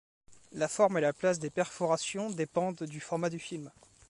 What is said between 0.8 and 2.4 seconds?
et la place des perforations